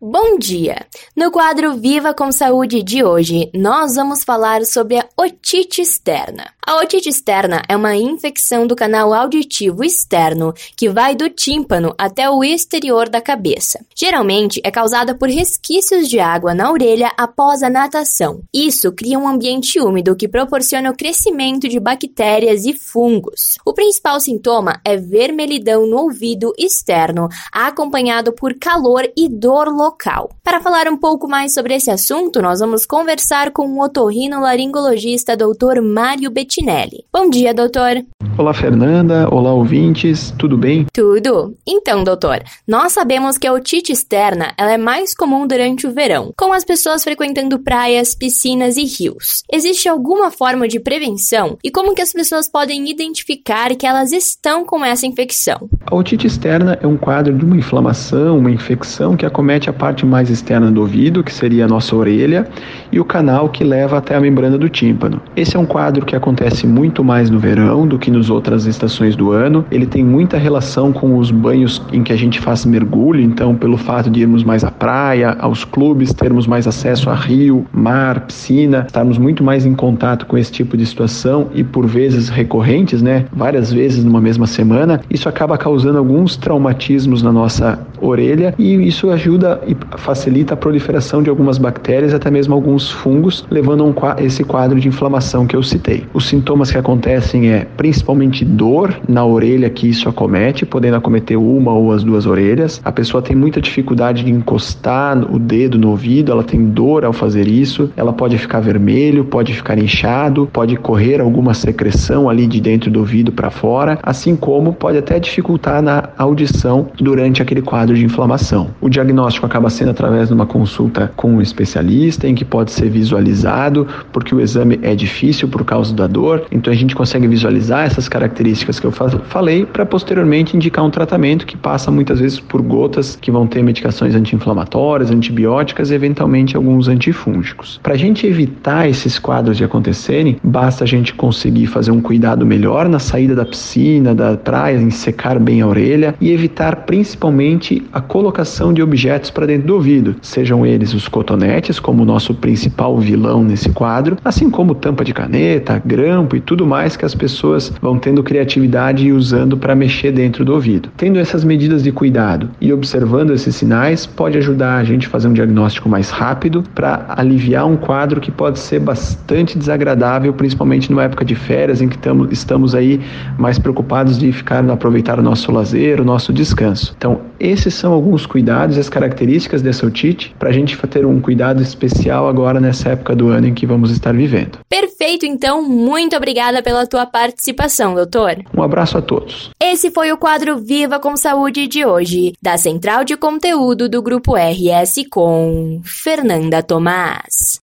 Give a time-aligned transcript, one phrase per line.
[0.00, 0.86] Bom dia!
[1.16, 6.54] No quadro Viva com Saúde de hoje, nós vamos falar sobre a otite externa.
[6.68, 12.28] A otite externa é uma infecção do canal auditivo externo que vai do tímpano até
[12.28, 13.80] o exterior da cabeça.
[13.96, 18.42] Geralmente é causada por resquícios de água na orelha após a natação.
[18.52, 23.56] Isso cria um ambiente úmido que proporciona o crescimento de bactérias e fungos.
[23.64, 30.28] O principal sintoma é vermelhidão no ouvido externo, acompanhado por calor e dor local.
[30.44, 35.80] Para falar um pouco mais sobre esse assunto, nós vamos conversar com o otorrinolaringologista Dr.
[35.82, 37.04] Mário Bettinelli.
[37.12, 38.02] Bom dia, doutor.
[38.36, 39.28] Olá, Fernanda.
[39.32, 40.32] Olá, ouvintes.
[40.38, 40.86] Tudo bem?
[40.92, 41.56] Tudo.
[41.66, 46.32] Então, doutor, nós sabemos que a otite externa ela é mais comum durante o verão,
[46.36, 49.42] com as pessoas frequentando praias, piscinas e rios.
[49.52, 51.58] Existe alguma forma de prevenção?
[51.64, 55.68] E como que as pessoas podem identificar que elas estão com essa infecção?
[55.86, 60.06] A otite externa é um quadro de uma inflamação, uma infecção que acomete a parte
[60.06, 62.48] mais externa do ouvido, que seria a nossa orelha,
[62.92, 65.20] e o canal que leva até a membrana do tímpano.
[65.34, 69.16] Esse é um quadro que acontece muito mais no verão do que nas outras estações
[69.16, 69.64] do ano.
[69.70, 73.76] Ele tem muita relação com os banhos em que a gente faz mergulho, então, pelo
[73.76, 78.84] fato de irmos mais à praia, aos clubes, termos mais acesso a rio, mar, piscina,
[78.86, 83.24] estarmos muito mais em contato com esse tipo de situação e por vezes recorrentes, né,
[83.32, 89.10] várias vezes numa mesma semana, isso acaba causando alguns traumatismos na nossa orelha e isso
[89.10, 94.24] ajuda e facilita a proliferação de algumas bactérias, até mesmo alguns fungos, levando a um,
[94.24, 96.04] esse quadro de inflamação que eu citei.
[96.14, 101.72] Os sintomas que acontecem é principalmente dor na orelha que isso acomete, podendo acometer uma
[101.72, 102.80] ou as duas orelhas.
[102.84, 107.12] A pessoa tem muita dificuldade de encostar o dedo no ouvido, ela tem dor ao
[107.12, 112.60] fazer isso, ela pode ficar vermelho, pode ficar inchado, pode correr alguma secreção ali de
[112.60, 117.96] dentro do ouvido para fora, assim como pode até dificultar na audição durante aquele quadro
[117.96, 118.68] de inflamação.
[118.80, 122.88] O diagnóstico acaba sendo através de uma consulta com um especialista, em que pode ser
[122.88, 127.86] visualizado, porque o exame é difícil por causa da dor, então a gente consegue visualizar
[127.86, 132.60] essas características que eu falei para posteriormente indicar um tratamento que passa muitas vezes por
[132.62, 137.80] gotas que vão ter medicações anti-inflamatórias, antibióticas e eventualmente alguns antifúngicos.
[137.82, 142.44] Para a gente evitar esses quadros de acontecerem, basta a gente conseguir fazer um cuidado
[142.44, 147.86] melhor na saída da piscina, da praia, em secar bem a orelha e evitar principalmente
[147.92, 152.34] a colocação de objetos para dentro do ouvido, sejam eles os cotonetes, como o nosso
[152.34, 157.14] principal vilão nesse quadro, assim como tampa de caneta, grampo e tudo mais que as
[157.14, 160.88] pessoas vão tendo criatividade e usando para mexer dentro do ouvido.
[160.96, 165.28] Tendo essas medidas de cuidado e observando esses sinais, pode ajudar a gente a fazer
[165.28, 171.04] um diagnóstico mais rápido para aliviar um quadro que pode ser bastante desagradável, principalmente numa
[171.04, 173.00] época de férias em que tamo, estamos aí
[173.36, 176.94] mais preocupados de ficar aproveitar o nosso lazer, o nosso descanso.
[176.96, 181.62] Então, esses são alguns cuidados as características dessa otite para a gente ter um cuidado
[181.62, 184.58] especial agora nessa época do ano em que vamos estar vivendo.
[184.68, 185.62] Perfeito, então,
[185.98, 188.36] muito obrigada pela tua participação, doutor.
[188.56, 189.50] Um abraço a todos.
[189.60, 194.34] Esse foi o quadro Viva com Saúde de hoje, da Central de Conteúdo do Grupo
[194.36, 197.60] RS com Fernanda Tomás.